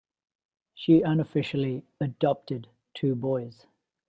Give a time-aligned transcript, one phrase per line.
[0.73, 3.67] She unofficially 'adopted' two boys.